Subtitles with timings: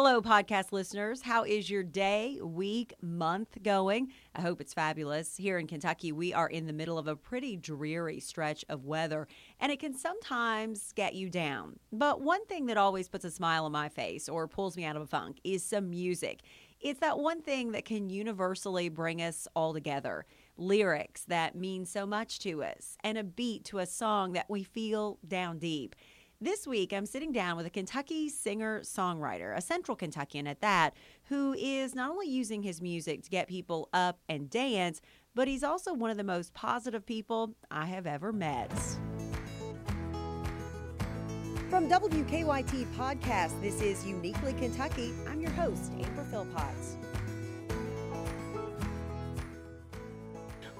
[0.00, 1.22] Hello, podcast listeners.
[1.22, 4.12] How is your day, week, month going?
[4.32, 5.36] I hope it's fabulous.
[5.36, 9.26] Here in Kentucky, we are in the middle of a pretty dreary stretch of weather,
[9.58, 11.80] and it can sometimes get you down.
[11.90, 14.94] But one thing that always puts a smile on my face or pulls me out
[14.94, 16.42] of a funk is some music.
[16.78, 20.26] It's that one thing that can universally bring us all together
[20.56, 24.62] lyrics that mean so much to us, and a beat to a song that we
[24.62, 25.96] feel down deep.
[26.40, 30.94] This week, I'm sitting down with a Kentucky singer songwriter, a central Kentuckian at that,
[31.24, 35.00] who is not only using his music to get people up and dance,
[35.34, 38.70] but he's also one of the most positive people I have ever met.
[41.68, 45.12] From WKYT Podcast, this is Uniquely Kentucky.
[45.28, 47.07] I'm your host, Amber Philpott.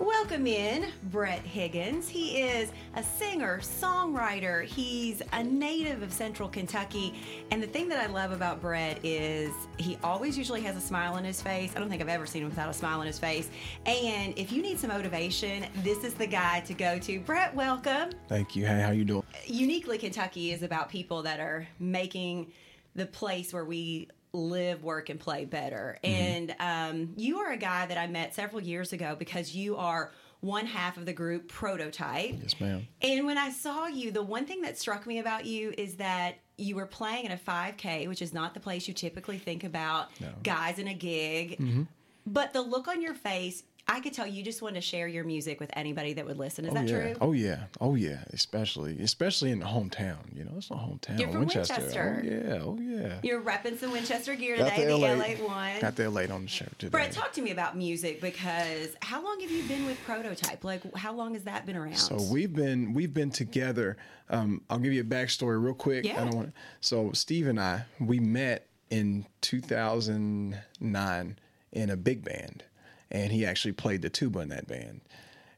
[0.00, 2.08] Welcome in Brett Higgins.
[2.08, 4.64] He is a singer, songwriter.
[4.64, 7.14] He's a native of Central Kentucky.
[7.50, 11.14] And the thing that I love about Brett is he always usually has a smile
[11.14, 11.72] on his face.
[11.74, 13.50] I don't think I've ever seen him without a smile on his face.
[13.86, 17.18] And if you need some motivation, this is the guy to go to.
[17.18, 18.12] Brett, welcome.
[18.28, 18.66] Thank you.
[18.66, 19.24] Hey, how you doing?
[19.46, 22.52] Uniquely Kentucky is about people that are making
[22.94, 25.98] the place where we live, work, and play better.
[26.04, 26.22] Mm-hmm.
[26.22, 30.12] And um, you are a guy that I met several years ago because you are
[30.40, 32.36] one half of the group Prototype.
[32.40, 32.86] Yes, ma'am.
[33.02, 36.36] And when I saw you, the one thing that struck me about you is that
[36.56, 40.08] you were playing in a 5K, which is not the place you typically think about
[40.20, 40.28] no.
[40.42, 41.58] guys in a gig.
[41.58, 41.82] Mm-hmm.
[42.26, 45.24] But the look on your face, I could tell you just want to share your
[45.24, 46.66] music with anybody that would listen.
[46.66, 47.00] Is oh, that yeah.
[47.00, 47.14] true?
[47.22, 48.18] Oh yeah, oh yeah.
[48.34, 50.18] Especially, especially in the hometown.
[50.34, 51.18] You know, it's a hometown.
[51.18, 51.74] You're from Winchester.
[51.80, 52.22] Winchester.
[52.22, 53.18] Oh yeah, oh yeah.
[53.22, 54.84] You're repping some Winchester gear today.
[54.84, 55.80] The, LA, the LA one.
[55.80, 56.90] Got the LA on the shirt today.
[56.90, 60.64] Brett, talk to me about music because how long have you been with Prototype?
[60.64, 61.96] Like, how long has that been around?
[61.96, 63.96] So we've been we've been together.
[64.28, 66.04] Um, I'll give you a backstory real quick.
[66.04, 66.20] Yeah.
[66.20, 66.52] I don't want.
[66.82, 71.38] So Steve and I we met in 2009
[71.72, 72.64] in a big band
[73.10, 75.00] and he actually played the tuba in that band.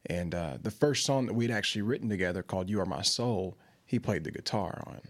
[0.06, 3.58] And uh, the first song that we'd actually written together, called "You Are My Soul,"
[3.84, 5.00] he played the guitar on.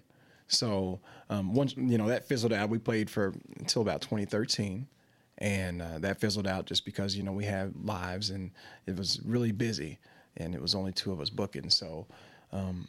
[0.49, 4.87] So um, once you know that fizzled out, we played for until about 2013,
[5.39, 8.51] and uh, that fizzled out just because you know we had lives and
[8.87, 9.99] it was really busy,
[10.37, 11.71] and it was only two of us booking.
[11.71, 12.07] So
[12.53, 12.89] um,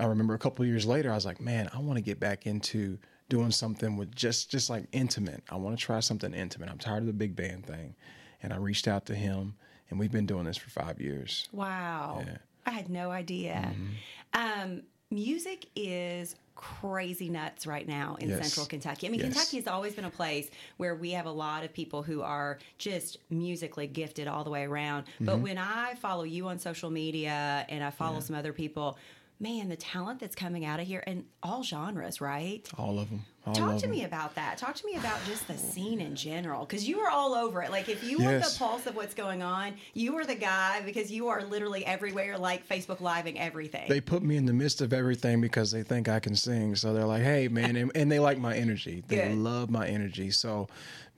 [0.00, 2.46] I remember a couple years later, I was like, man, I want to get back
[2.46, 2.98] into
[3.28, 5.42] doing something with just just like intimate.
[5.50, 6.70] I want to try something intimate.
[6.70, 7.94] I'm tired of the big band thing
[8.42, 9.54] and I reached out to him,
[9.90, 11.48] and we've been doing this for five years.
[11.52, 12.24] Wow.
[12.26, 12.38] Yeah.
[12.66, 13.72] I had no idea.
[13.72, 14.62] Mm-hmm.
[14.62, 18.40] Um, music is crazy nuts right now in yes.
[18.40, 19.06] central Kentucky.
[19.06, 19.28] I mean, yes.
[19.28, 22.58] Kentucky has always been a place where we have a lot of people who are
[22.78, 25.04] just musically gifted all the way around.
[25.04, 25.26] Mm-hmm.
[25.26, 28.20] But when I follow you on social media and I follow yeah.
[28.20, 28.98] some other people,
[29.38, 32.66] man, the talent that's coming out of here and all genres, right?
[32.78, 33.24] All of them.
[33.46, 33.90] All Talk of to them.
[33.92, 34.58] me about that.
[34.58, 37.70] Talk to me about just the scene in general because you are all over it.
[37.70, 38.24] Like, if you yes.
[38.24, 41.84] want the pulse of what's going on, you are the guy because you are literally
[41.86, 43.88] everywhere, like Facebook Live and everything.
[43.88, 46.74] They put me in the midst of everything because they think I can sing.
[46.74, 47.76] So they're like, hey, man.
[47.76, 49.04] and, and, they like my energy.
[49.06, 49.36] They good.
[49.36, 50.30] love my energy.
[50.30, 50.68] So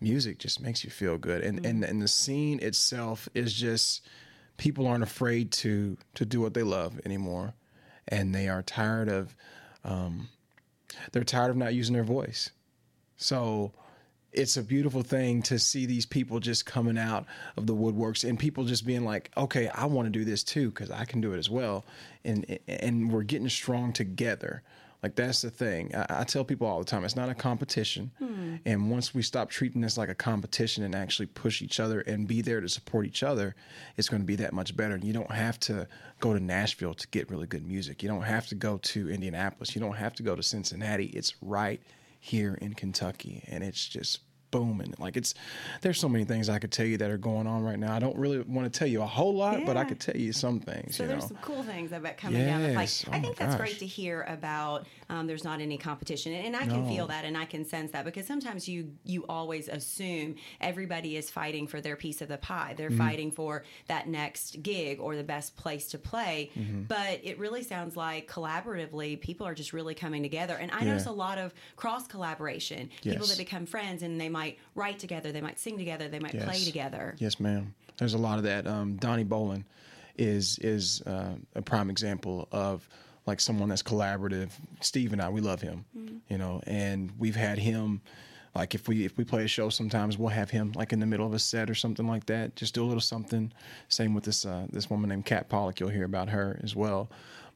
[0.01, 1.43] music just makes you feel good.
[1.43, 1.67] And, mm-hmm.
[1.67, 4.07] and, and the scene itself is just
[4.59, 7.55] people aren't afraid to to do what they love anymore
[8.09, 9.35] and they are tired of
[9.85, 10.29] um,
[11.13, 12.51] they're tired of not using their voice.
[13.17, 13.73] So
[14.33, 17.27] it's a beautiful thing to see these people just coming out
[17.57, 20.71] of the woodworks and people just being like, okay, I want to do this too
[20.71, 21.85] because I can do it as well,
[22.25, 24.63] and and we're getting strong together.
[25.03, 25.95] Like that's the thing.
[25.95, 28.11] I, I, tell people all the time, it's not a competition.
[28.19, 28.57] Hmm.
[28.67, 32.27] And once we stop treating this like a competition and actually push each other and
[32.27, 33.55] be there to support each other,
[33.97, 34.95] it's going to be that much better.
[34.95, 35.87] And you don't have to
[36.19, 38.03] go to Nashville to get really good music.
[38.03, 39.75] You don't have to go to Indianapolis.
[39.75, 41.07] You don't have to go to Cincinnati.
[41.07, 41.81] It's right
[42.21, 44.21] here in Kentucky, and it's just
[44.51, 44.95] booming.
[44.99, 45.35] Like it's
[45.81, 47.95] there's so many things I could tell you that are going on right now.
[47.95, 49.67] I don't really want to tell you a whole lot, yeah.
[49.67, 50.97] but I could tell you some things.
[50.97, 51.29] So there's know?
[51.29, 52.49] some cool things about coming yes.
[52.49, 52.89] down the pipe.
[53.07, 53.61] Oh I think that's gosh.
[53.61, 54.87] great to hear about.
[55.11, 56.89] Um, there's not any competition, and I can no.
[56.89, 61.31] feel that, and I can sense that because sometimes you you always assume everybody is
[61.31, 62.75] fighting for their piece of the pie.
[62.77, 62.99] They're mm-hmm.
[62.99, 66.51] fighting for that next gig or the best place to play.
[66.55, 66.83] Mm-hmm.
[66.83, 70.89] But it really sounds like collaboratively, people are just really coming together, and I yeah.
[70.89, 72.91] notice a lot of cross collaboration.
[73.03, 73.15] Yes.
[73.15, 74.38] People that become friends, and they might
[74.75, 76.45] write together, they might sing together, they might yes.
[76.45, 77.15] play together.
[77.19, 77.75] Yes, ma'am.
[77.99, 78.67] There's a lot of that.
[78.67, 79.65] Um, Donnie Bolin
[80.17, 82.89] is is uh, a prime example of
[83.27, 84.51] like someone that's collaborative.
[84.81, 86.17] Steve and I, we love him, mm-hmm.
[86.29, 88.01] you know, and we've had him.
[88.55, 91.07] Like if we if we play a show, sometimes we'll have him like in the
[91.07, 92.57] middle of a set or something like that.
[92.57, 93.53] Just do a little something.
[93.89, 95.79] Same with this uh, this woman named Kat Pollock.
[95.79, 97.11] You'll hear about her as well.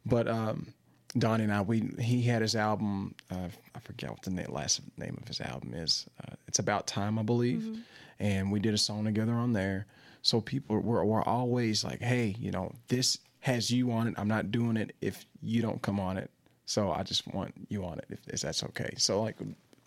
[0.05, 0.75] But um,
[1.19, 3.14] Donnie and I, we he had his album.
[3.31, 6.06] Uh, I forget what the na- last name of his album is.
[6.23, 7.81] Uh, it's about time, I believe, Mm-hmm.
[8.20, 9.87] and we did a song together on there.
[10.23, 14.14] So people were were always like, "Hey, you know, this has you on it.
[14.17, 16.31] I'm not doing it if you don't come on it.
[16.64, 19.37] So I just want you on it if, if that's okay." So like,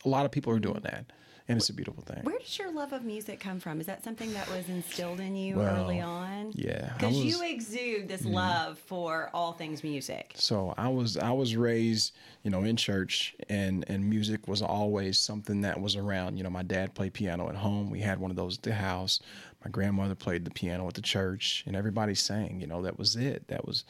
[0.05, 1.05] a lot of people are doing that,
[1.47, 2.23] and it's a beautiful thing.
[2.23, 3.79] Where does your love of music come from?
[3.79, 6.51] Is that something that was instilled in you Well, early on?
[6.55, 10.31] yeah, Because you exude this love for all things music.
[10.35, 12.13] So I was I was raised,
[12.43, 16.37] you know, in church and and music was always something that was around.
[16.37, 17.89] You know, my dad played piano at home.
[17.89, 19.19] We had one of those at the house.
[19.63, 23.15] My grandmother played the piano at the church and everybody sang, you know, that was
[23.15, 23.47] it.
[23.47, 23.85] That was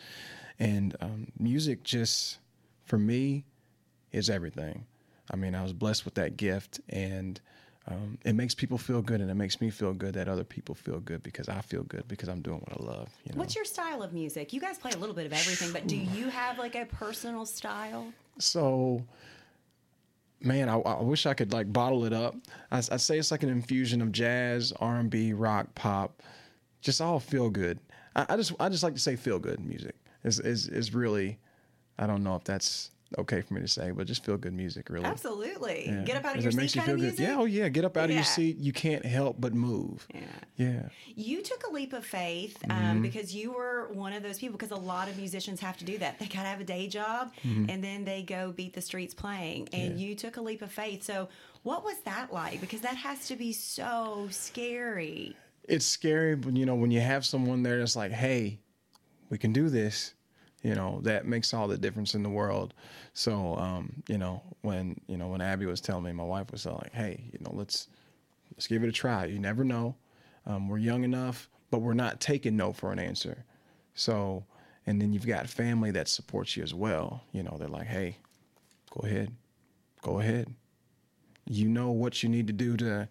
[0.60, 2.38] and um, music just
[2.84, 3.46] for me
[4.12, 4.86] is everything.
[5.32, 7.40] I mean, I was blessed with that gift and
[7.88, 10.74] um, it makes people feel good and it makes me feel good that other people
[10.74, 13.10] feel good because I feel good because I'm doing what I love.
[13.26, 13.40] You know?
[13.40, 14.54] What's your style of music?
[14.54, 17.46] You guys play a little bit of everything, but do you have like a personal
[17.46, 18.08] style?
[18.40, 19.04] So,
[20.42, 22.36] man, I, I wish I could like bottle it up.
[22.72, 26.24] I, I'd say it's like an infusion of jazz, R and B, rock, pop,
[26.82, 27.80] just all feel good.
[28.16, 31.38] I, I just I just like to say feel good music is is is really.
[31.98, 34.90] I don't know if that's okay for me to say, but just feel good music,
[34.90, 35.06] really.
[35.06, 35.86] Absolutely.
[35.88, 36.02] Yeah.
[36.04, 37.02] Get up out of your it seat kind of good.
[37.04, 37.20] music.
[37.20, 38.58] Yeah, oh yeah, get up out of your seat.
[38.58, 40.08] You can't help but move.
[40.14, 40.22] Yeah.
[40.58, 40.82] Yeah.
[41.16, 43.02] You took a leap of faith um, Mm-hmm.
[43.02, 44.58] because you were one of those people.
[44.58, 46.20] Because a lot of musicians have to do that.
[46.20, 47.70] They gotta have a day job, Mm-hmm.
[47.70, 49.70] and then they go beat the streets playing.
[49.74, 51.04] And you took a leap of faith.
[51.04, 51.30] So,
[51.64, 52.62] what was that like?
[52.62, 55.36] Because that has to be so scary.
[55.68, 58.60] it's scary when you know when you have someone there that's like hey
[59.30, 60.14] we can do this
[60.66, 62.74] you know that makes all the difference in the world.
[63.14, 66.66] So um you know when you know when abby was telling me my wife was
[66.66, 67.88] like hey you know let's
[68.54, 69.26] let's give it a try.
[69.26, 69.96] You never know.
[70.48, 73.46] Um, we're young enough but we're not taking no for an answer.
[73.94, 74.44] So
[74.88, 77.22] and then you've got family that supports you as well.
[77.32, 78.18] You know they're like hey
[78.90, 79.32] go ahead.
[80.02, 80.52] Go ahead.
[81.46, 83.08] You know what you need to do to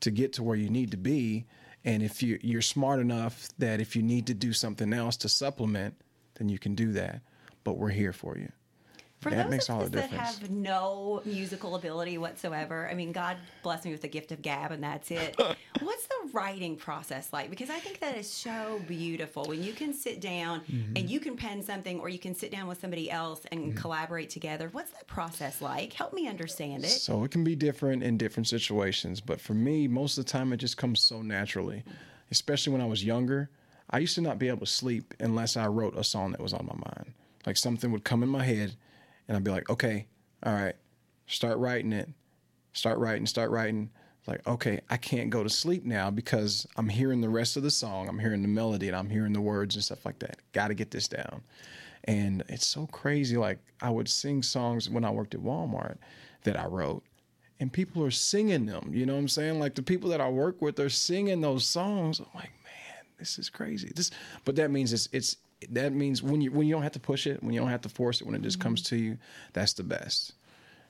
[0.00, 1.44] to get to where you need to be.
[1.84, 5.28] And if you you're smart enough that if you need to do something else to
[5.28, 5.94] supplement
[6.36, 7.20] then you can do that
[7.64, 8.50] but we're here for you
[9.20, 10.40] For That those makes of all the that difference.
[10.40, 14.70] have no musical ability whatsoever, I mean, God bless me with the gift of gab,
[14.70, 15.40] and that's it.
[15.80, 17.48] What's the writing process like?
[17.48, 20.96] Because I think that is so beautiful when you can sit down Mm-hmm.
[20.96, 23.78] and you can pen something, or you can sit down with somebody else and Mm-hmm.
[23.78, 24.68] collaborate together.
[24.72, 25.94] What's that process like?
[25.94, 26.90] Help me understand it.
[26.90, 30.52] So it can be different in different situations, but for me, most of the time
[30.52, 31.82] it just comes so naturally.
[32.30, 33.48] Especially when I was younger,
[33.90, 36.52] I used to not be able to sleep unless I wrote a song that was
[36.52, 37.12] on my mind.
[37.46, 38.74] Like something would come in my head,
[39.28, 40.06] and I'd be like, "Okay,
[40.42, 40.74] all right,
[41.26, 42.08] start writing it,
[42.72, 43.90] start writing, start writing."
[44.26, 47.70] Like, okay, I can't go to sleep now because I'm hearing the rest of the
[47.70, 50.38] song, I'm hearing the melody, and I'm hearing the words and stuff like that.
[50.52, 51.42] Got to get this down.
[52.04, 53.36] And it's so crazy.
[53.36, 55.96] Like I would sing songs when I worked at Walmart
[56.44, 57.04] that I wrote,
[57.60, 58.90] and people are singing them.
[58.94, 59.60] You know what I'm saying?
[59.60, 62.18] Like the people that I work with are singing those songs.
[62.18, 62.50] I'm like,
[63.18, 63.92] this is crazy.
[63.94, 64.10] This,
[64.44, 65.36] but that means it's it's
[65.70, 67.82] that means when you when you don't have to push it, when you don't have
[67.82, 69.18] to force it, when it just comes to you,
[69.52, 70.34] that's the best.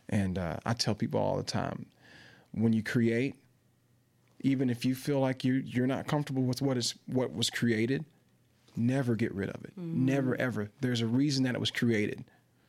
[0.08, 1.86] And uh, I tell people all the time,
[2.52, 3.34] when you create,
[4.40, 8.04] even if you feel like you you're not comfortable with what is what was created,
[8.76, 9.72] never get rid of it.
[9.76, 10.70] Never ever.
[10.80, 12.24] There's a reason that it was created.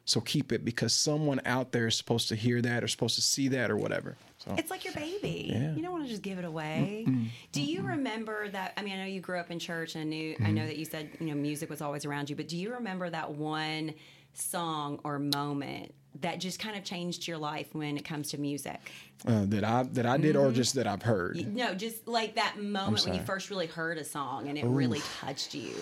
[0.05, 3.21] So keep it because someone out there is supposed to hear that or supposed to
[3.21, 4.17] see that or whatever.
[4.45, 5.49] So It's like your baby.
[5.51, 5.73] Yeah.
[5.73, 7.07] You don't want to just give it away.
[7.51, 8.73] Do you remember that?
[8.77, 10.53] I mean, I know you grew up in church, and I knew I Mm-hmm.
[10.55, 12.35] know that you said you know music was always around you.
[12.35, 13.93] But do you remember that one
[14.33, 18.91] song or moment that just kind of changed your life when it comes to music?
[19.27, 21.55] uh, that I that I did or just that I've heard.
[21.55, 25.01] No, just like that moment when you first really heard a song and it really
[25.21, 25.73] touched you.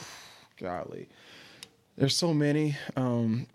[0.57, 1.09] Golly,
[1.97, 2.77] there's so many.
[2.95, 3.47] Um,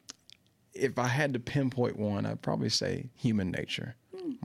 [0.74, 3.96] if I had to pinpoint one, I'd probably say Human Nature,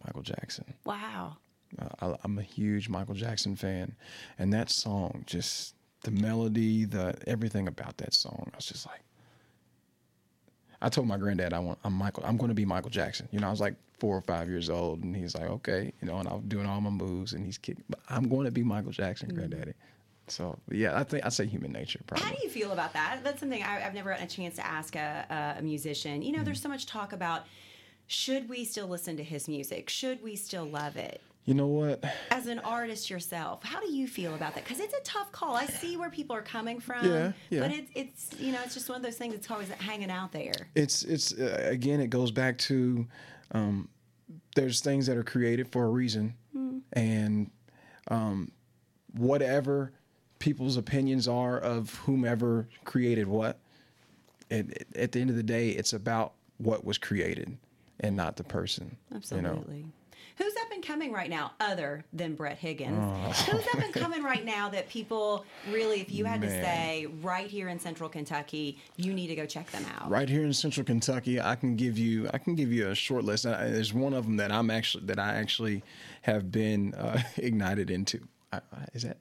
[0.06, 0.74] Michael Jackson.
[0.86, 1.38] Wow.
[1.80, 3.96] Uh, I, I'm a huge Michael Jackson fan,
[4.38, 9.02] and that song, just the melody, the everything about that song, I was just like,
[10.82, 12.24] I told my granddad I want I'm Michael.
[12.25, 13.28] I'm going to be Michael Jackson.
[13.32, 16.08] You know, I was like four or five years old, and he's like, okay, you
[16.08, 17.84] know, and I was doing all my moves, and he's kicking.
[17.90, 19.74] But I'm going to be Michael Jackson, granddaddy.
[20.28, 22.25] So yeah, I think I'd say Human Nature probably.
[22.25, 23.20] How do you feel about that?
[23.24, 26.22] That's something I, I've never gotten a chance to ask a, a musician.
[26.22, 27.46] You know, there's so much talk about
[28.13, 29.89] should we still listen to his music?
[29.89, 31.22] Should we still love it?
[31.46, 32.03] You know what?
[32.32, 34.63] As an artist yourself, how do you feel about that?
[34.63, 35.55] Because it's a tough call.
[35.55, 37.05] I see where people are coming from.
[37.05, 37.60] Yeah, yeah.
[37.60, 40.32] But it's it's you know it's just one of those things that's always hanging out
[40.32, 40.53] there.
[40.75, 43.05] it's it's uh, again it goes back to
[43.51, 43.89] um,
[44.55, 46.36] there's things that are created for a reason
[46.93, 47.50] and
[48.10, 48.51] um,
[49.13, 49.91] whatever
[50.39, 53.60] people's opinions are of whomever created what
[54.50, 57.58] it, it, at the end of the day, it's about what was created
[58.03, 58.98] and not the person.
[59.13, 59.77] Absolutely.
[59.77, 59.89] You know?
[60.38, 62.98] Who's up and coming right now other than Brett Higgins?
[63.00, 63.51] Oh.
[63.51, 67.48] Who's up and coming right now that people really, if you had to say right
[67.48, 70.10] here in central Kentucky, you need to go check them out?
[70.10, 73.24] Right here in Central Kentucky, I can give you I can give you a short
[73.24, 73.43] list.
[73.43, 75.83] There's one of them that I'm actually that I actually
[76.24, 78.19] have been uh, ignited into.
[78.93, 79.17] Is that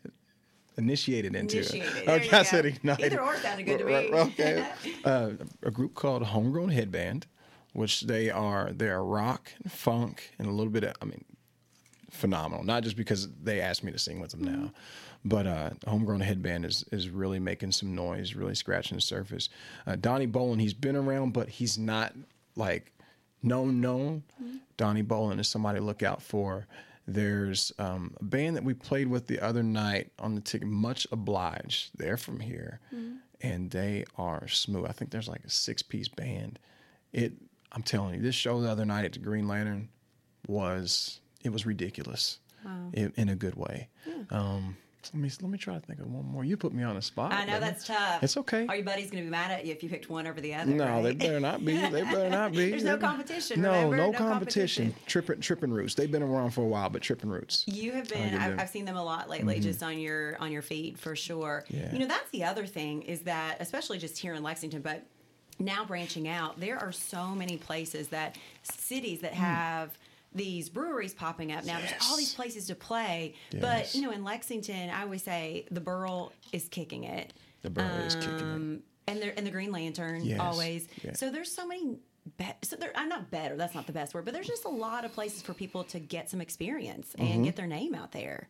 [0.78, 1.58] initiated into?
[1.58, 2.08] Initiated.
[2.08, 3.12] Okay, I said ignited.
[3.12, 4.10] Either or sounded good to me.
[4.12, 4.66] Okay,
[5.04, 5.30] uh,
[5.62, 7.26] a group called Homegrown Headband,
[7.72, 11.24] which they are they are rock, and funk, and a little bit of I mean
[12.10, 12.64] phenomenal.
[12.64, 14.62] Not just because they asked me to sing with them Mm-hmm.
[14.64, 14.72] now,
[15.24, 19.48] but uh, Homegrown Headband is is really making some noise, really scratching the surface.
[19.86, 22.12] Uh, Donnie Bolin, he's been around, but he's not
[22.56, 22.92] like
[23.42, 24.22] known known.
[24.42, 24.56] Mm-hmm.
[24.76, 26.66] Donnie Bolin is somebody to look out for.
[27.06, 31.04] There's um, a band that we played with the other night on the ticket, Much
[31.10, 31.90] Obliged.
[31.96, 33.14] They're from here, Mm-hmm.
[33.40, 34.86] and they are smooth.
[34.88, 36.58] I think there's like a six piece band.
[37.12, 37.32] It,
[37.72, 39.88] I'm telling you, this show the other night at the Green Lantern
[40.46, 42.38] was it was ridiculous,
[42.92, 43.88] in, in a good way.
[44.30, 44.76] Um,
[45.12, 46.44] let me let me try to think of one more.
[46.44, 47.32] You put me on the spot.
[47.32, 47.64] I know baby.
[47.64, 48.22] that's tough.
[48.22, 48.66] It's okay.
[48.68, 50.54] Are your buddies going to be mad at you if you picked one over the
[50.54, 50.70] other?
[50.70, 51.02] No, right?
[51.02, 51.76] they better not be.
[51.76, 52.70] They better not be.
[52.70, 54.94] There's no competition, No, no, No competition.
[55.06, 55.94] Tripping, tripping roots.
[55.96, 57.64] They've been around for a while, but tripping roots.
[57.66, 58.34] You have been.
[58.34, 58.60] I've, Mm-hmm.
[58.60, 61.64] I've seen them a lot lately, just on your on your feed for sure.
[61.68, 61.92] Yeah.
[61.92, 65.04] You know, that's the other thing is that, especially just here in Lexington, but
[65.62, 69.96] now branching out, there are so many places that cities that have.
[70.34, 71.76] These breweries popping up now.
[71.78, 72.20] There's all Mm.
[72.20, 76.68] These places to play, but you know, in Lexington, I always say the Burl is
[76.68, 77.34] kicking it.
[77.60, 78.42] The Burl is kicking it.
[78.42, 80.40] Um, and the and the Green Lantern Yes.
[80.40, 80.88] always.
[81.04, 81.12] Yeah.
[81.12, 81.98] So there's so many.
[82.38, 83.56] Be- so there, I'm not better.
[83.56, 85.98] That's not the best word, but there's just a lot of places for people to
[86.00, 87.42] get some experience and Mm-hmm.
[87.42, 88.48] get their name out there.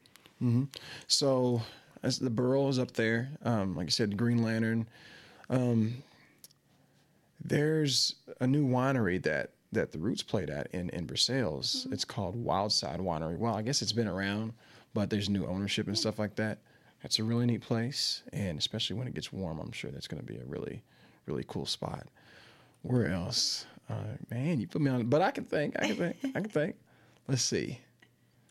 [1.08, 1.62] So,
[2.04, 4.86] as the Burl is up there, um, like I said, Green Lantern.
[5.50, 6.02] Um,
[7.44, 11.86] there's a new winery that that the Roots played at in in Versailles.
[11.90, 13.38] It's called Wildside Winery.
[13.38, 14.52] Well, I guess it's been around,
[14.94, 16.58] but there's new ownership and stuff like that.
[17.04, 20.24] It's a really neat place, and especially when it gets warm, I'm sure that's going
[20.24, 20.82] to be a really,
[21.26, 22.06] really cool spot.
[22.82, 23.66] Where else?
[23.90, 25.74] Uh, man, you put me on, but I can think.
[25.78, 26.16] I can think.
[26.36, 26.76] I can think.
[27.28, 27.80] Let's see.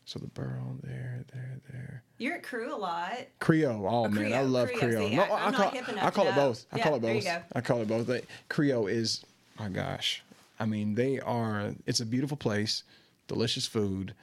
[0.04, 2.02] So the Burl there, there, there.
[2.18, 3.12] You're at Crew a lot.
[3.38, 3.86] Creole.
[3.86, 4.68] Oh, oh man, I love.
[4.68, 4.76] See,
[5.16, 6.66] no, I- I, call, I call it both.
[6.72, 7.26] I Yeah, call it both.
[7.54, 8.06] I call it both.
[8.08, 9.24] They- Creole is,
[9.58, 10.22] my gosh.
[10.58, 11.72] I mean, they are.
[11.86, 12.82] It's a beautiful place,
[13.28, 14.14] delicious food,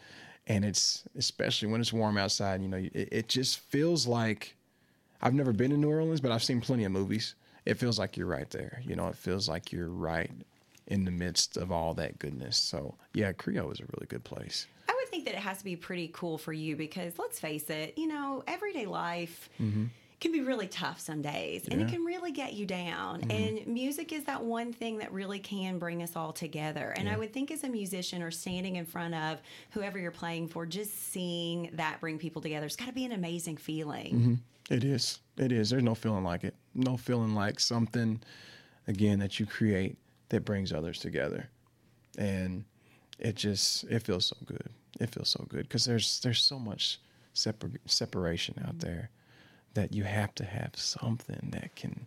[0.48, 2.62] and it's especially when it's warm outside.
[2.62, 4.56] You know, it, it just feels like.
[5.22, 7.36] I've never been to New Orleans, but I've seen plenty of movies.
[7.66, 8.82] It feels like you're right there.
[8.86, 10.32] You know, it feels like you're right
[10.88, 12.56] in the midst of all that goodness.
[12.58, 14.66] So yeah, Creole is a really good place.
[15.10, 17.98] I think that it has to be pretty cool for you because let's face it,
[17.98, 21.80] you know, everyday life can be really tough some days and it Mm-hmm.
[21.80, 21.86] Yeah.
[21.86, 21.96] Mm-hmm.
[21.96, 23.24] can really get you down.
[23.32, 26.94] And music is that one thing that really can bring us all together.
[26.96, 30.50] And I would think as a musician or standing in front of whoever you're playing
[30.50, 34.14] for, just seeing that bring people together, it's got to be an amazing feeling.
[34.14, 34.74] Mm-hmm.
[34.74, 35.20] It is.
[35.38, 35.72] It is.
[35.72, 36.54] There's no feeling like it.
[36.76, 38.22] No feeling like something,
[38.88, 39.98] again, that you create
[40.30, 41.50] that brings others together,
[42.20, 42.66] and
[43.18, 44.70] it just it feels so good.
[45.00, 47.00] It feels so good because there's there's so much
[47.34, 48.88] separ- separation out mm-hmm.
[48.88, 49.10] there
[49.74, 52.06] that you have to have something that can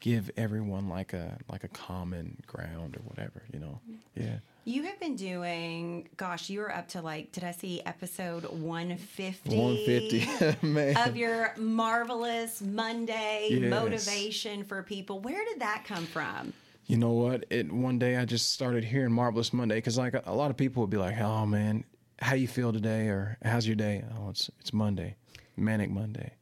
[0.00, 3.42] give everyone like a like a common ground or whatever.
[3.52, 3.80] You know.
[3.90, 4.22] Mm-hmm.
[4.22, 4.36] Yeah.
[4.68, 9.56] You have been doing, gosh, you were up to like, did I see episode 150?
[9.56, 11.08] 150 man.
[11.08, 13.70] of your marvelous Monday Yes.
[13.70, 15.20] motivation for people.
[15.20, 16.52] Where did that come from?
[16.86, 17.44] You know what?
[17.48, 20.56] It one day I just started hearing Marvelous Monday because like a, a lot of
[20.56, 21.84] people would be like, "Oh man,
[22.20, 25.16] how you feel today?" or "How's your day?" Oh, it's it's Monday,
[25.56, 26.32] Manic Monday,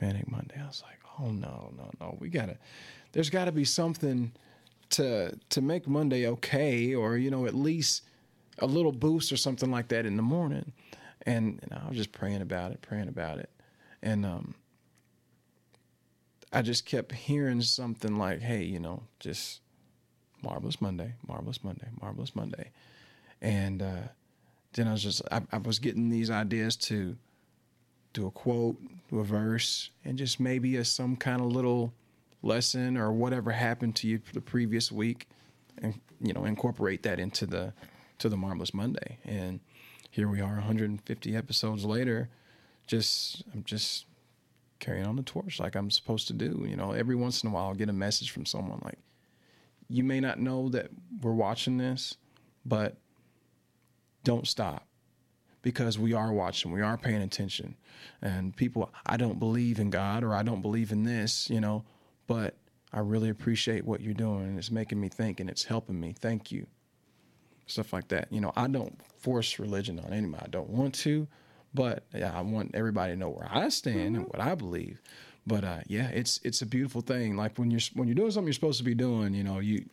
[0.00, 0.56] Manic Monday.
[0.60, 2.58] I was like, "Oh no, no, no, we gotta.
[3.12, 4.32] There's got to be something
[4.90, 8.02] to to make Monday okay, or you know, at least
[8.58, 10.72] a little boost or something like that in the morning."
[11.24, 13.48] And, and I was just praying about it, praying about it,
[14.02, 14.54] and um,
[16.52, 19.60] I just kept hearing something like, "Hey, you know, just."
[20.42, 22.70] Marvelous Monday, Marvelous Monday, Marvelous Monday.
[23.40, 24.08] And uh,
[24.74, 27.16] then I was just, I, I was getting these ideas to
[28.12, 28.76] do a quote,
[29.10, 31.92] do a verse, and just maybe a, some kind of little
[32.42, 35.28] lesson or whatever happened to you the previous week,
[35.78, 37.72] and you know, incorporate that into the
[38.18, 39.18] to the Marvelous Monday.
[39.24, 39.60] And
[40.10, 42.28] here we are, 150 episodes later,
[42.86, 44.06] just I'm just
[44.78, 46.64] carrying on the torch like I'm supposed to do.
[46.68, 48.98] You know, every once in a while, I'll get a message from someone like
[49.88, 50.88] you may not know that
[51.20, 52.16] we're watching this,
[52.64, 52.96] but
[54.24, 54.86] don't stop
[55.62, 57.76] because we are watching, we are paying attention.
[58.20, 61.84] And people, I don't believe in God or I don't believe in this, you know,
[62.26, 62.56] but
[62.92, 64.42] I really appreciate what you're doing.
[64.44, 66.14] and It's making me think and it's helping me.
[66.18, 66.66] Thank you.
[67.66, 68.28] Stuff like that.
[68.30, 70.44] You know, I don't force religion on anybody.
[70.44, 71.26] I don't want to,
[71.72, 75.00] but yeah, I want everybody to know where I stand and what I believe.
[75.46, 77.36] But uh, yeah, it's it's a beautiful thing.
[77.36, 79.84] Like when you're when you're doing something you're supposed to be doing, you know, you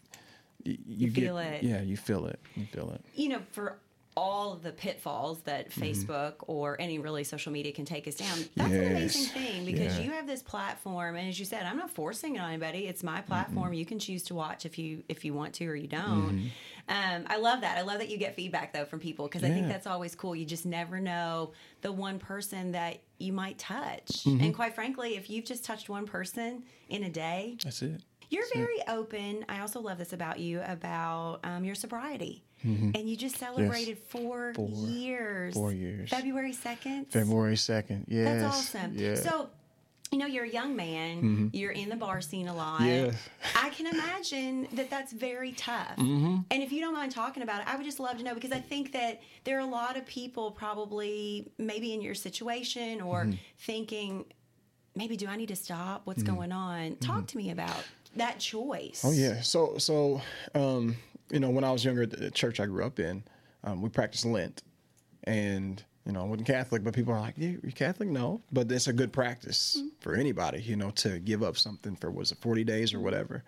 [0.63, 1.63] you, you feel get, it.
[1.63, 2.39] Yeah, you feel it.
[2.55, 3.01] You feel it.
[3.15, 3.79] you know, for
[4.19, 5.81] all the pitfalls that Mm-hmm.
[5.83, 9.97] Facebook or any really social media can take us down, that's an amazing thing because
[9.97, 10.03] Yeah.
[10.05, 12.81] you have this platform, and as you said, I'm not forcing it on anybody.
[12.87, 13.73] It's my platform.
[13.73, 16.51] You can choose to watch if you if you want to or you don't.
[16.89, 17.77] Um, I love that.
[17.77, 20.35] I love that you get feedback though from people because I think that's always cool.
[20.35, 24.43] You just never know the one person that you might touch, Mm-hmm.
[24.43, 28.01] and quite frankly, if you've just touched one person in a day, That's it.
[28.29, 29.45] you're very open.
[29.47, 32.43] I also love this about you about um, your sobriety.
[32.63, 34.73] And you just celebrated four, Mm-hmm.
[34.75, 35.53] Four- years.
[35.53, 36.09] four years.
[36.09, 37.07] February 2nd.
[37.11, 38.05] February second.
[38.07, 38.41] Yes.
[38.41, 38.93] That's awesome.
[38.95, 39.13] Yeah.
[39.13, 39.27] Mm-hmm.
[39.29, 39.49] So,
[40.11, 41.51] you know, you're a young man.
[41.53, 42.81] You're in the bar scene a lot.
[42.81, 43.11] Yeah.
[43.55, 45.95] I can imagine that that's very tough.
[45.97, 46.37] Mm-hmm.
[46.49, 48.51] And if you don't mind talking about it, I would just love to know because
[48.51, 53.25] I think that there are a lot of people probably maybe in your situation or
[53.25, 53.33] Mm-hmm.
[53.59, 54.25] thinking,
[54.95, 56.01] maybe do I need to stop?
[56.05, 56.95] What's going on?
[56.97, 57.83] Talk to me about
[58.15, 59.03] that choice.
[59.03, 59.07] Mm-hmm.
[59.07, 59.41] Oh yeah.
[59.41, 60.21] So so
[60.55, 60.95] um,
[61.31, 63.23] you know, when I was younger, at the church I grew up in,
[63.63, 64.63] um, we practiced Lent,
[65.25, 68.71] and you know, I wasn't Catholic, but people are like, "Yeah, you're Catholic?" No, but
[68.71, 72.39] it's a good practice for anybody, you know, to give up something for was it
[72.39, 73.43] 40 days or whatever.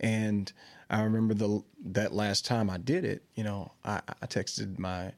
[0.00, 0.50] And
[0.88, 5.12] I remember the that last time I did it, you know, I, I texted my,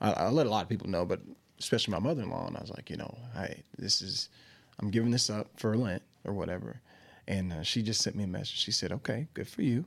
[0.00, 1.20] I, I let a lot of people know, but
[1.58, 4.30] especially my mother-in-law, and I was like, you know, hey, this is,
[4.78, 6.80] I'm giving this up for Lent or whatever.
[7.28, 8.56] And uh, she just sent me a message.
[8.56, 9.84] She said, "Okay, good for you."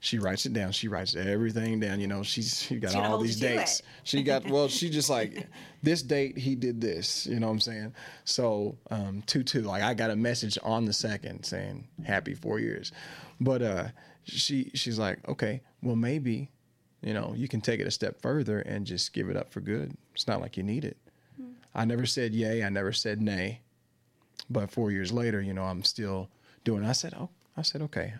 [0.00, 0.70] She writes it down.
[0.72, 1.98] She writes everything down.
[1.98, 3.82] You know, she's she got gonna all these dates.
[4.04, 4.68] She got well.
[4.68, 5.48] She just like
[5.82, 7.26] this date he did this.
[7.26, 7.94] You know what I'm saying?
[8.24, 9.62] So um, two two.
[9.62, 12.92] Like I got a message on the second saying happy four years,
[13.40, 13.88] but uh,
[14.24, 16.50] she she's like, okay, well maybe,
[17.02, 19.60] you know, you can take it a step further and just give it up for
[19.60, 19.96] good.
[20.14, 20.96] It's not like you need it.
[21.74, 22.62] I never said yay.
[22.62, 23.62] I never said nay.
[24.48, 26.28] But four years later, you know, I'm still
[26.64, 26.84] doing.
[26.84, 28.14] I said, oh, I said okay.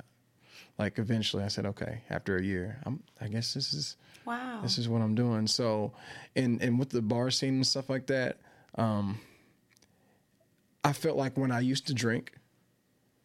[0.79, 2.03] Like eventually, I said okay.
[2.09, 3.03] After a year, I'm.
[3.21, 4.61] I guess this is Wow.
[4.63, 5.47] this is what I'm doing.
[5.47, 5.93] So,
[6.37, 8.39] and and with the bar scene and stuff like that,
[8.77, 9.19] um,
[10.85, 12.33] I felt like when I used to drink,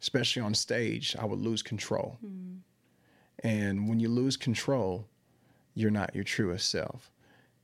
[0.01, 2.17] especially on stage, I would lose control.
[3.43, 5.07] And when you lose control,
[5.75, 7.11] you're not your truest self.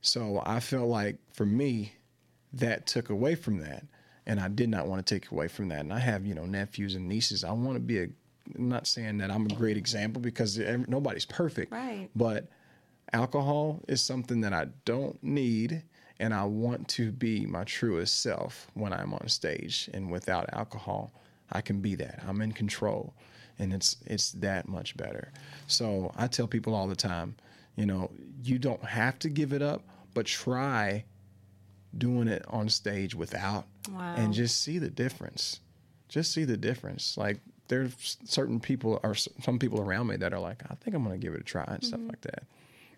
[0.02, 1.94] So I felt like for me,
[2.52, 3.84] that took away from that.
[4.26, 5.80] And I did not want to take away from that.
[5.80, 7.42] And I have, you know, nephews and nieces.
[7.44, 8.08] I want to be a,
[8.56, 11.72] I'm not saying that I'm a great example because nobody's perfect.
[11.72, 12.08] Right.
[12.16, 12.48] But
[13.12, 15.82] alcohol is something that I don't need.
[16.18, 19.88] And I want to be my truest self when I'm on stage.
[19.94, 21.12] And without alcohol,
[21.50, 22.22] I can be that.
[22.28, 23.14] I'm in control.
[23.58, 25.32] And it's it's that much better.
[25.66, 27.36] So I tell people all the time,
[27.76, 28.10] you know,
[28.42, 31.04] you don't have to give it up, but try
[31.96, 34.14] doing it on stage without Wow.
[34.16, 35.60] and just see the difference.
[36.08, 37.16] Just see the difference.
[37.16, 41.02] Like there's certain people or some people around me that are like, I think I'm
[41.02, 42.42] going to give it a try and stuff like that.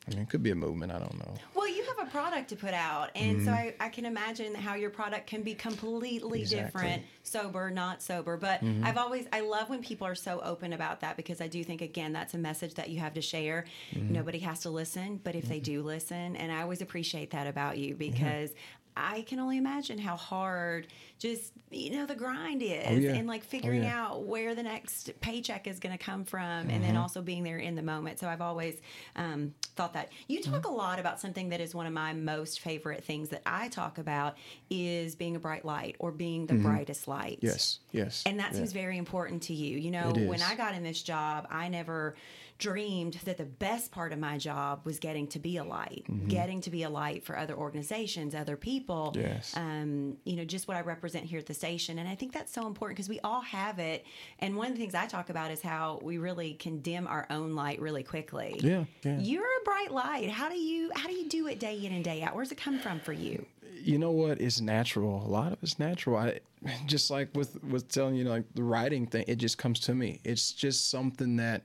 [0.04, 0.90] I mean, it could be a movement.
[0.90, 1.32] I don't know.
[1.54, 4.74] Well, you have a product to put out, and so I, I can imagine how
[4.74, 6.42] your product can be completely Mm-hmm.
[6.42, 6.58] Exactly.
[6.58, 6.88] Mm-hmm.
[6.88, 8.36] different, sober, not sober.
[8.36, 11.62] But I've always, I love when people are so open about that because I do
[11.62, 13.66] think, again, that's a message that you have to share.
[13.94, 14.12] Mm-hmm.
[14.12, 17.78] Nobody has to listen, but if they do listen, and I always appreciate that about
[17.78, 18.50] you because.
[18.96, 20.86] I can only imagine how hard
[21.18, 23.14] just you know the grind is Oh, yeah.
[23.14, 24.06] and like Oh, figuring yeah.
[24.06, 26.96] out where the next paycheck is going to come from and then mm-hmm.
[26.98, 28.80] also being there in the moment so i've always
[29.14, 30.52] um, thought that you mm-hmm.
[30.52, 33.68] talk a lot about something that is one of my most favorite things that i
[33.68, 34.36] talk about
[34.68, 36.64] is being a bright light or being the mm-hmm.
[36.64, 37.78] brightest light Yes.
[37.92, 38.22] Yes.
[38.26, 38.58] and that yeah.
[38.58, 39.78] seems very important to you.
[39.78, 40.42] You know, when.
[40.42, 42.14] I got in this job, I never
[42.62, 46.60] dreamed that the best part of my job was getting to be a light, getting
[46.60, 49.12] to be a light for other organizations, other people.
[49.16, 49.26] Mm-hmm.
[49.26, 49.56] Yes.
[49.56, 51.98] Um, you know, just what I represent here at the station.
[51.98, 54.06] And I think that's so important because we all have it.
[54.38, 57.26] And one of the things I talk about is how we really can dim our
[57.30, 58.60] own light really quickly.
[58.60, 59.18] Yeah, yeah.
[59.18, 60.30] You're a bright light.
[60.30, 62.36] How do you how do you do it day in and day out?
[62.36, 63.44] Where's it come from for you?
[63.82, 64.40] you know what?
[64.40, 65.26] It's natural.
[65.26, 66.16] A lot of it's natural.
[66.16, 66.40] I
[66.86, 69.24] just like with with telling you like the writing thing.
[69.26, 70.20] It just comes to me.
[70.24, 71.64] It's just something that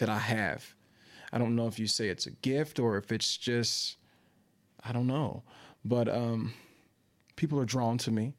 [0.00, 0.74] that I have.
[1.32, 3.96] I don't know if you say it's a gift or if it's just
[4.84, 5.42] I don't know,
[5.84, 6.52] but um,
[7.36, 8.34] people are drawn to me,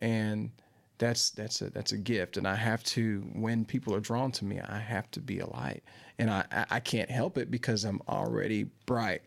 [0.00, 0.50] and
[0.98, 2.36] that's that's a that's a gift.
[2.36, 5.46] And I have to when people are drawn to me, I have to be a
[5.46, 5.82] light,
[6.18, 9.22] and I I, can't help it because I'm already bright.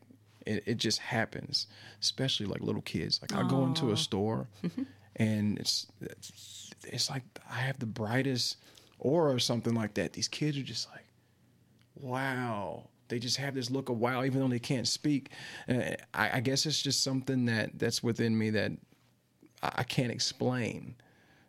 [0.45, 1.67] It, it just happens,
[2.01, 3.19] especially like little kids.
[3.21, 4.47] Like I go into a store,
[5.17, 8.57] and it's, it's it's like I have the brightest
[8.99, 10.13] aura or something like that.
[10.13, 11.04] These kids are just like,
[11.99, 12.87] wow.
[13.07, 15.29] They just have this look of wow, even though they can't speak.
[15.69, 18.71] Uh, I, I guess it's just something that that's within me that
[19.61, 20.95] I, I can't explain.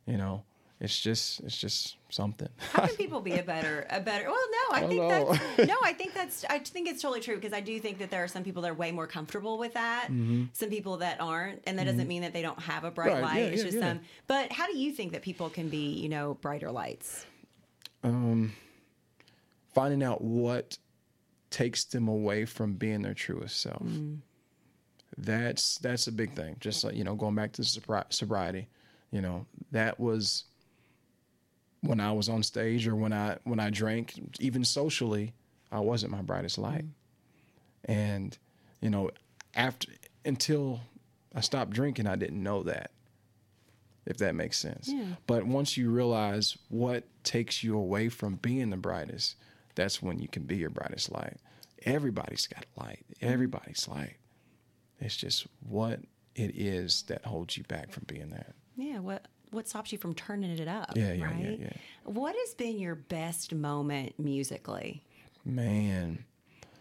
[0.06, 0.44] You know,
[0.80, 2.48] it's just it's just something.
[2.72, 4.26] How can people be a better a better?
[4.26, 7.54] Well, no, I think that's no, I think that's I think it's totally true because
[7.54, 10.08] I do think that there are some people that are way more comfortable with that.
[10.08, 13.22] Some people that aren't, and that doesn't mean that they don't have a bright Mm-hmm.
[13.22, 13.38] Right, light.
[13.38, 13.92] yeah, it's yeah, just yeah.
[13.92, 14.00] some.
[14.26, 17.24] But how do you think that people can be, you know, brighter lights?
[19.76, 20.78] Finding out what
[21.50, 23.82] takes them away from being their truest self.
[23.82, 24.20] Mm.
[25.18, 26.56] That's that's a big thing.
[26.60, 28.68] Just like you know, going back to sobri- sobriety,
[29.10, 30.44] you know, that was
[31.82, 35.34] when I was on stage or when I when I drank, even socially,
[35.70, 36.86] I wasn't my brightest light.
[36.86, 36.90] Mm.
[37.84, 38.38] And
[38.80, 39.10] you know,
[39.54, 39.92] after
[40.24, 40.80] until
[41.34, 42.92] I stopped drinking, I didn't know that.
[44.06, 44.88] If that makes sense.
[45.26, 49.36] But once you realize what takes you away from being the brightest,
[49.76, 51.36] that's when you can be your brightest light.
[51.84, 53.04] Everybody's got light.
[53.20, 54.16] Everybody's light.
[54.98, 56.00] It's just what
[56.34, 58.54] it is that holds you back from being that.
[58.76, 58.98] Yeah.
[58.98, 60.92] What what stops you from turning it up?
[60.96, 61.38] Yeah, yeah, right?
[61.38, 61.72] yeah, yeah.
[62.04, 65.04] What has been your best moment musically?
[65.44, 66.24] Man.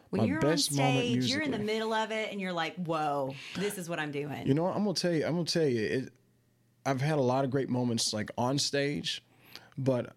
[0.10, 2.76] When My you're best on stage, you're in the middle of it, and you're like,
[2.76, 4.76] "Whoa, this is what I'm doing." You know, what?
[4.76, 5.26] I'm gonna tell you.
[5.26, 5.84] I'm gonna tell you.
[5.84, 6.14] It,
[6.86, 9.24] I've had a lot of great moments like on stage,
[9.78, 10.16] but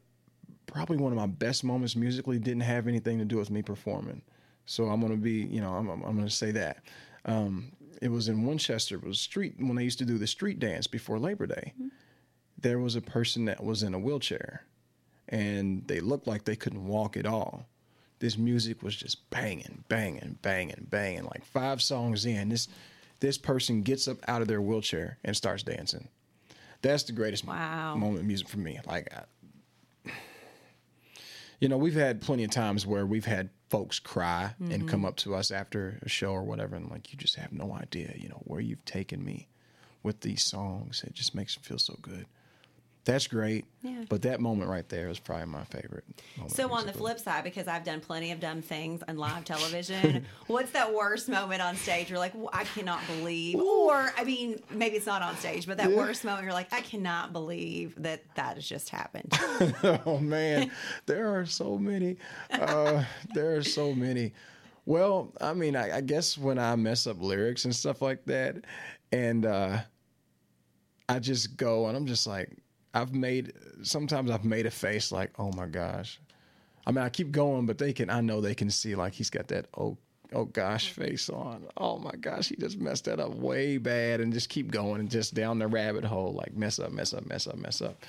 [0.68, 4.22] probably one of my best moments musically didn't have anything to do with me performing.
[4.66, 6.78] So I'm gonna be, you know, I'm, I'm I'm gonna say that.
[7.24, 8.94] Um, it was in Winchester.
[8.96, 11.72] It was street when they used to do the street dance before Labor Day.
[12.61, 14.64] There was a person that was in a wheelchair,
[15.28, 17.66] and they looked like they couldn't walk at all.
[18.20, 21.24] This music was just banging, banging, banging, banging.
[21.24, 22.68] Like five songs in, this
[23.20, 26.09] this person gets up out of their wheelchair and starts dancing.
[26.83, 27.96] That's the greatest Wow.
[27.96, 28.78] moment of music for me.
[28.87, 29.12] Like,
[31.61, 35.07] you know, we've had plenty of times where we've had folks cry and come mm-hmm.
[35.07, 38.14] up to us after a show or whatever, and like, you just have no idea,
[38.16, 39.49] you know, where you've taken me
[40.03, 41.05] with these songs.
[41.07, 42.27] It just makes me feel so good.
[43.09, 43.64] That's great.
[43.83, 44.05] Yeah.
[44.11, 46.05] But that moment right there is probably my favorite.
[46.49, 50.27] So on the flip side, because I've done plenty of dumb things on live television,
[50.47, 52.11] what's that worst moment on stage?
[52.11, 55.79] You're like, well, I cannot believe, or I mean, maybe it's not on stage, but
[55.79, 55.97] that Yeah.
[55.97, 59.33] worst moment, you're like, I cannot believe that that has just happened.
[60.05, 60.71] oh man,
[61.07, 62.18] there are so many.
[62.51, 64.35] Uh, there are so many.
[64.85, 68.57] Well, I mean, I, I guess when I mess up lyrics and stuff like that,
[69.12, 69.79] and uh,
[71.09, 72.55] I just go and I'm just like,
[72.94, 73.53] I've made.
[73.83, 76.20] Sometimes I've made a face like, oh my gosh.
[76.87, 78.09] I mean, I keep going, but they can.
[78.11, 79.98] I know they can see like he's got that oh
[80.33, 81.66] oh gosh face on.
[81.77, 85.11] Oh my gosh, he just messed that up way bad, and just keep going and
[85.11, 88.05] just down the rabbit hole, like mess up, mess up, mess up, mess up.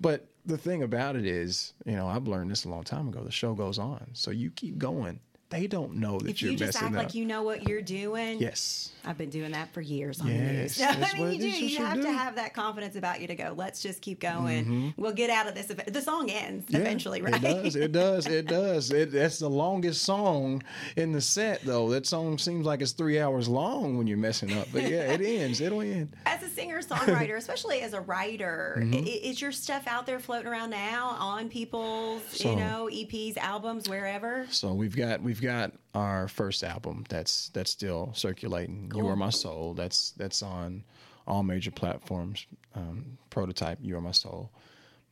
[0.00, 3.22] But the thing about it is, you know, I've learned this a long time ago.
[3.22, 5.20] The show goes on, so you keep going.
[5.50, 7.02] They don't know that if you're you just messing act up.
[7.04, 8.92] like you know what you're doing, yes.
[9.04, 10.44] I've been doing that for years on the Yes,
[10.78, 10.78] news.
[10.78, 11.48] that's I mean, you do.
[11.48, 12.06] you have to do.
[12.08, 12.16] Mm-hmm.
[12.18, 13.54] have that confidence about you to go.
[13.56, 14.92] Let's just keep going.
[14.98, 15.66] We'll get out of this.
[15.66, 17.34] The song ends Yeah, eventually, right?
[17.34, 17.76] It does.
[17.76, 18.26] It does.
[18.26, 18.90] It does.
[18.92, 20.62] It, that's the longest song
[20.96, 21.88] in the set, though.
[21.90, 24.68] That song seems like it's three hours long when you're messing up.
[24.72, 25.60] But yeah, it ends.
[25.62, 26.14] It'll end.
[26.26, 29.04] as a singer songwriter, especially as a writer, Mm-hmm.
[29.06, 33.88] is your stuff out there floating around now on people's, So- you know, EPs, albums,
[33.88, 34.46] wherever?
[34.50, 38.90] So we've got we've got our first album that's that's still circulating.
[38.94, 39.74] You are my soul.
[39.74, 40.84] That's that's on
[41.26, 42.46] all major platforms.
[42.74, 43.78] Um, prototype.
[43.80, 44.50] You are my soul.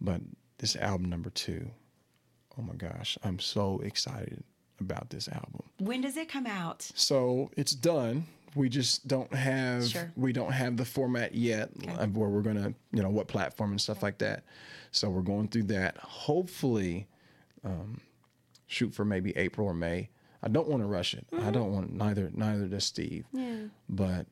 [0.01, 0.21] But
[0.59, 1.71] this album number two,
[2.59, 4.43] oh my gosh, I'm so excited
[4.81, 5.62] about this album.
[5.79, 6.83] When does it come out?
[6.95, 8.27] So it's done.
[8.55, 10.11] We just don't have Sure.
[10.17, 13.81] we don't have the format yet of where we're gonna you know what platform and
[13.81, 14.45] stuff like that.
[14.91, 15.99] So we're going through that.
[15.99, 17.07] Hopefully,
[17.64, 18.01] um,
[18.67, 20.09] shoot for maybe April or May.
[20.42, 21.27] I don't want to rush it.
[21.42, 23.24] I don't want neither neither does Steve.
[23.33, 23.57] Yeah.
[23.88, 24.27] But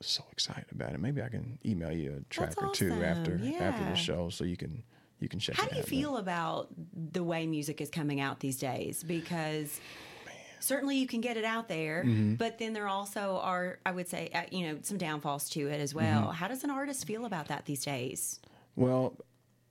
[0.00, 1.00] so excited about it.
[1.00, 3.04] Maybe I can email you a track That's or two awesome.
[3.04, 3.90] after after Yeah.
[3.90, 4.82] the show so you can
[5.20, 5.88] you can check How do you out.
[5.88, 6.68] feel about
[7.12, 9.02] the way music is coming out these days?
[9.02, 9.80] Because
[10.60, 12.34] certainly you can get it out there, Mm-hmm.
[12.34, 15.80] but then there also are, I would say, uh, you know, some downfalls to it
[15.80, 16.04] as Mm-hmm.
[16.22, 16.32] well.
[16.32, 18.40] How does an artist feel about that these days?
[18.74, 19.16] Well,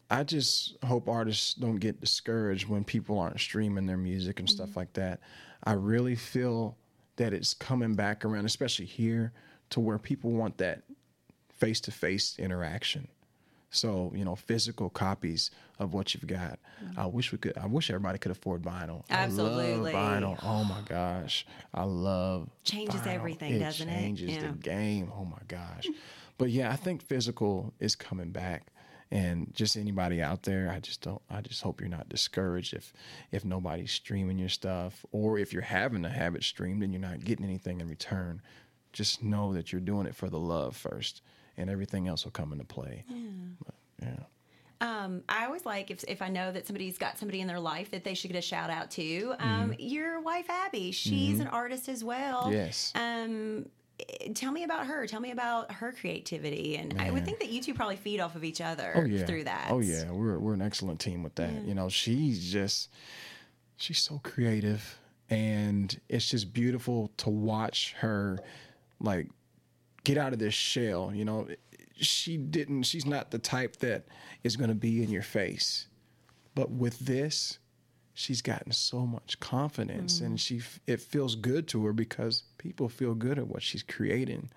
[0.09, 4.75] I just hope artists don't get discouraged when people aren't streaming their music and stuff
[4.75, 5.19] like that.
[5.65, 6.77] I really feel
[7.17, 9.31] that it's coming back around, especially here,
[9.71, 10.83] to where people want that
[11.49, 13.07] face to face interaction.
[13.71, 16.59] So, you know, physical copies of what you've got.
[16.97, 17.15] I mm-hmm.
[17.15, 19.03] wish we could I wish everybody could afford vinyl.
[19.09, 19.93] Absolutely.
[19.93, 20.39] I love vinyl.
[20.43, 21.45] Oh my gosh.
[21.73, 23.07] I love Changes vinyl.
[23.07, 23.91] everything, doesn't it?
[23.91, 24.41] It changes Yeah.
[24.51, 25.11] the game.
[25.13, 25.87] Oh my gosh.
[26.37, 28.67] But yeah, I think physical is coming back.
[29.11, 32.93] And just anybody out there i just don't i just hope you're not discouraged if
[33.31, 37.01] if nobody's streaming your stuff or if you're having to have it streamed and you're
[37.01, 38.41] not getting anything in return
[38.93, 41.21] just know that you're doing it for the love first
[41.57, 43.29] and everything else will come into play yeah,
[43.63, 44.23] but, yeah.
[44.81, 47.91] Um, I always like if, if I know that somebody's got somebody in their life
[47.91, 49.33] that they should get a shout out to.
[49.39, 49.73] Um, mm-hmm.
[49.79, 51.43] Your wife Abby, she's mm-hmm.
[51.43, 52.49] an artist as well.
[52.51, 52.91] Yes.
[52.93, 53.67] Um,
[54.33, 55.05] tell me about her.
[55.07, 57.07] Tell me about her creativity, and Man.
[57.07, 59.25] I would think that you two probably feed off of each other oh, yeah.
[59.25, 59.67] through that.
[59.69, 61.51] Oh yeah, we're we're an excellent team with that.
[61.51, 61.61] Yeah.
[61.61, 62.89] You know, she's just
[63.77, 68.39] she's so creative, and it's just beautiful to watch her
[68.99, 69.29] like
[70.03, 71.11] get out of this shell.
[71.13, 71.47] You know,
[71.95, 72.83] she didn't.
[72.83, 74.05] She's not the type that
[74.43, 75.87] is going to be in your face,
[76.55, 77.59] but with this
[78.15, 80.25] she's gotten so much confidence mm.
[80.25, 84.49] and she it feels good to her because people feel good at what she's creating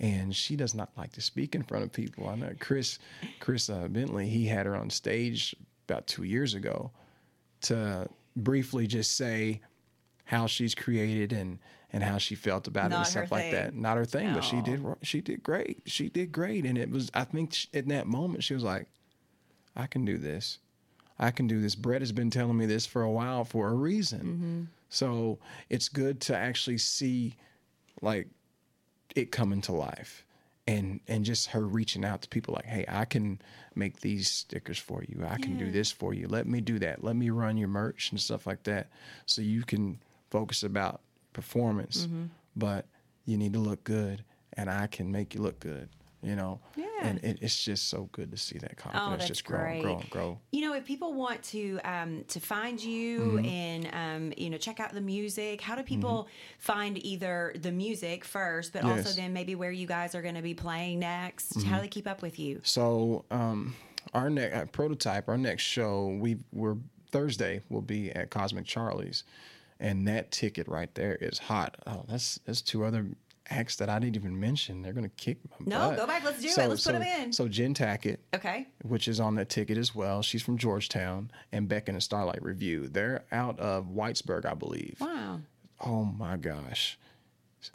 [0.00, 2.98] and she does not like to speak in front of people i know chris
[3.38, 5.54] chris uh, bentley he had her on stage
[5.88, 6.90] about two years ago
[7.60, 9.60] to briefly just say
[10.24, 11.60] how she's created and
[11.92, 14.34] and how she felt about not it and stuff like that not her thing no.
[14.34, 17.68] but she did she did great she did great and it was i think she,
[17.72, 18.88] in that moment she was like
[19.76, 20.58] i can do this
[21.18, 21.74] I can do this.
[21.74, 24.20] Brett has been telling me this for a while for a reason.
[24.20, 24.62] Mm-hmm.
[24.94, 27.34] So it's good to actually see
[28.00, 28.28] like
[29.16, 30.24] it coming to life
[30.66, 33.40] and and just her reaching out to people like, hey, I can
[33.74, 35.24] make these stickers for you.
[35.28, 35.66] I can yeah.
[35.66, 36.28] do this for you.
[36.28, 37.02] Let me do that.
[37.02, 38.88] Let me run your merch and stuff like that.
[39.26, 39.98] So you can
[40.30, 41.00] focus about
[41.32, 42.26] performance, mm-hmm.
[42.54, 42.86] but
[43.26, 45.88] you need to look good and I can make you look good
[46.24, 46.86] you know yeah.
[47.02, 49.74] and it, it's just so good to see that oh, confidence oh, just grow great.
[49.74, 53.44] and grow and grow you know if people want to um, to find you mm-hmm.
[53.44, 56.58] and um, you know check out the music how do people mm-hmm.
[56.58, 59.06] find either the music first but yes.
[59.06, 61.68] also then maybe where you guys are going to be playing next mm-hmm.
[61.68, 63.74] how do they keep up with you so um,
[64.12, 66.76] our next uh, prototype our next show we we're
[67.10, 69.24] thursday will be at cosmic charlie's
[69.80, 71.76] and that ticket right there is hot.
[71.86, 73.06] Oh, that's that's two other
[73.50, 74.82] acts that I didn't even mention.
[74.82, 75.98] They're going to kick my no, butt.
[75.98, 76.24] go back.
[76.24, 76.68] Let's do so, it.
[76.68, 77.32] Let's so, put them in.
[77.32, 80.22] So Jen Tackett, okay, which is on that ticket as well.
[80.22, 82.88] She's from Georgetown, and Beck and the Starlight Review.
[82.88, 84.96] They're out of Whitesburg, I believe.
[85.00, 85.40] Wow.
[85.80, 86.98] Oh my gosh,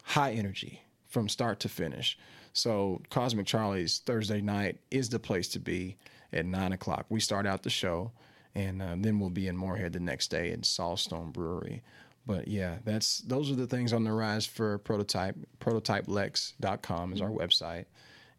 [0.04, 2.18] high energy from start to finish.
[2.54, 5.98] So Cosmic Charlie's Thursday night is the place to be
[6.34, 7.06] at nine o'clock.
[7.10, 8.12] We start out the show,
[8.56, 11.84] and uh, then we'll be in Morehead the next day at Saltstone Brewery.
[12.30, 15.36] But yeah, that's those are the things on the rise for Prototype.
[15.60, 17.86] Prototypelex.com is our website.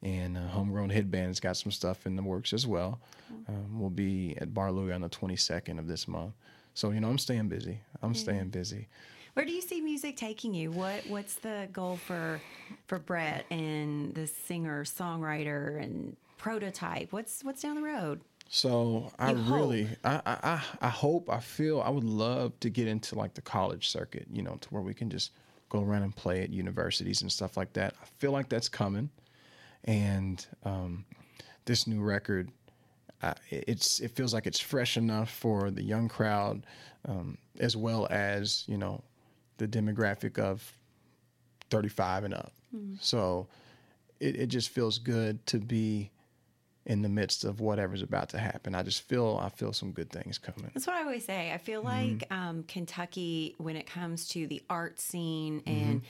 [0.00, 3.00] And uh, Homegrown Headband's got some stuff in the works as well.
[3.48, 6.34] Um, we'll be at Bar Louie on the 22nd of this month.
[6.72, 7.80] So, you know, I'm staying busy.
[8.00, 8.18] I'm mm-hmm.
[8.20, 8.86] staying busy.
[9.34, 10.70] Where do you see music taking you?
[10.70, 12.40] What What's the goal for
[12.86, 17.12] for Brett and the singer, songwriter, and prototype?
[17.12, 18.20] What's What's down the road?
[18.52, 23.14] So I really, I, I, I hope, I feel, I would love to get into
[23.14, 25.30] like the college circuit, you know, to where we can just
[25.68, 27.94] go around and play at universities and stuff like that.
[28.02, 29.08] I feel like that's coming,
[29.84, 31.04] and um,
[31.64, 32.50] this new record,
[33.22, 36.66] uh, it's it feels like it's fresh enough for the young crowd,
[37.06, 39.04] um, as well as you know,
[39.58, 40.76] the demographic of
[41.70, 42.52] thirty five and up.
[42.74, 42.94] Mm-hmm.
[43.00, 43.46] So
[44.18, 46.10] it, it just feels good to be
[46.86, 48.74] in the midst of whatever's about to happen.
[48.74, 50.70] I just feel I feel some good things coming.
[50.74, 51.52] That's what I always say.
[51.52, 52.18] I feel mm-hmm.
[52.18, 56.06] like um, Kentucky, when it comes to the art scene and mm-hmm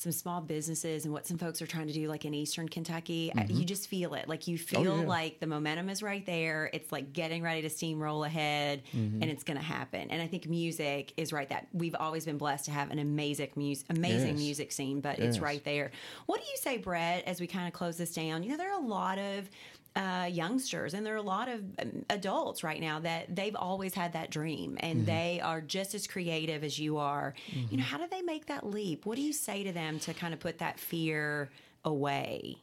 [0.00, 3.30] some small businesses and what some folks are trying to do, like in Eastern Kentucky,
[3.34, 3.54] mm-hmm.
[3.54, 4.28] you just feel it.
[4.28, 5.06] Like you oh, feel oh, yeah.
[5.06, 6.70] like the momentum is right there.
[6.72, 9.20] It's like getting ready to steamroll ahead, mm-hmm.
[9.20, 10.10] and it's going to happen.
[10.10, 11.48] And I think music is right.
[11.50, 14.38] That we've always been blessed to have an amazing music, amazing yes.
[14.38, 15.28] music scene, but yes.
[15.28, 15.90] it's right there.
[16.26, 17.24] What do you say, Brett?
[17.26, 19.50] As we kind of close this down, you know, there are a lot of
[19.96, 23.92] uh, youngsters and there are a lot of um, adults right now that they've always
[23.92, 25.06] had that dream and mm-hmm.
[25.06, 27.34] they are just as creative as you are.
[27.50, 27.66] Mm-hmm.
[27.70, 29.04] you know how do they make that leap?
[29.04, 31.50] What do you say to them to kind of put that fear
[31.84, 32.56] away?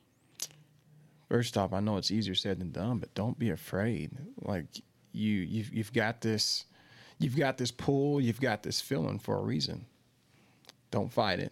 [1.30, 4.12] First off i know it's easier said than done but don't be afraid.
[4.42, 6.66] Like you you've, you've got this
[7.20, 9.86] you've got this pull you've got this feeling for a reason.
[10.92, 11.52] Don't fight it.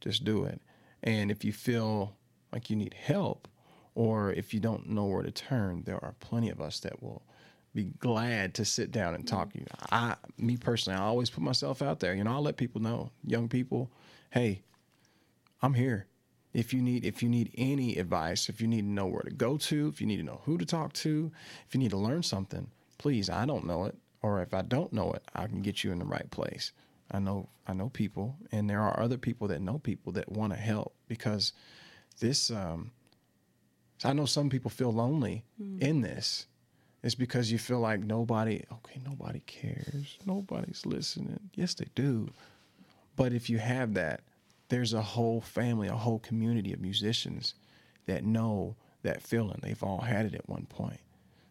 [0.00, 0.60] Just do it.
[1.04, 2.16] And if you feel
[2.52, 3.46] like you need help
[3.98, 7.20] or if you don't know where to turn, there are plenty of us that will
[7.74, 9.66] be glad to sit down and talk to you.
[9.90, 12.14] I, me personally, I always put myself out there.
[12.14, 13.90] You know, I'll let people know, young people,
[14.30, 14.62] hey,
[15.62, 16.06] I'm here.
[16.54, 19.32] If you need, if you need any advice, if you need to know where to
[19.32, 21.32] go to, if you need to know who to talk to,
[21.66, 24.92] if you need to learn something, please, I don't know it, or if I don't
[24.92, 26.70] know it, I can get you in the right place.
[27.10, 30.52] I know, I know people, and there are other people that know people that want
[30.52, 31.52] to help because
[32.20, 32.92] this, um,
[33.98, 35.78] So I know some people feel lonely hmm.
[35.80, 36.46] in this.
[37.02, 40.18] It's because you feel like nobody, okay, nobody cares.
[40.26, 41.50] Nobody's listening.
[41.54, 42.30] Yes, they do.
[43.14, 44.22] But if you have that,
[44.68, 47.54] there's a whole family, a whole community of musicians
[48.06, 49.60] that know that feeling.
[49.62, 51.00] They've all had it at one point.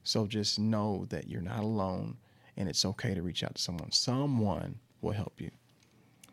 [0.04, 2.18] So just know that you're not alone
[2.56, 3.92] and it's okay to reach out to someone.
[3.92, 5.52] Someone will help you.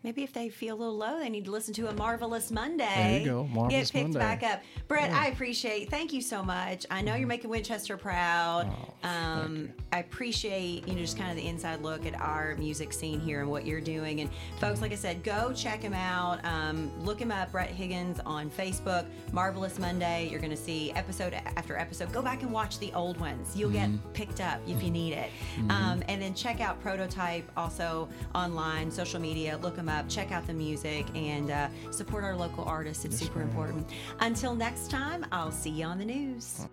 [0.05, 2.85] Maybe if they feel a little low, they need to listen to a Marvelous Monday.
[2.95, 3.71] There you go, Marvelous Monday.
[3.81, 4.19] Get picked Monday.
[4.19, 4.63] back up.
[4.87, 5.91] Brett, I appreciate.
[5.91, 6.85] Thank you so much.
[6.91, 8.67] I know you're making Winchester proud.
[8.67, 8.83] Mm-hmm.
[9.05, 9.69] Oh, um.
[9.93, 13.41] I appreciate you know just kind of the inside look at our music scene here
[13.41, 14.21] and what you're doing.
[14.21, 16.45] And folks, like I said, go check him out.
[16.45, 19.07] Um, look him up, Brett Higgins on Facebook.
[19.33, 20.29] Marvelous Monday.
[20.31, 22.13] You're going to see episode after episode.
[22.13, 23.57] Go back and watch the old ones.
[23.57, 23.93] You'll Mm-hmm.
[23.97, 25.31] get picked up if you need it.
[25.71, 29.59] Um, and then check out Prototype also online, social media.
[29.63, 29.94] Look them up.
[30.03, 33.05] Check out the music and uh, support our local artists.
[33.05, 33.87] It's super important.
[34.21, 36.67] Until next time, I'll see you on the news.